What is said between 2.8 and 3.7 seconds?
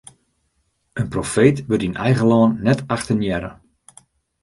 achtenearre.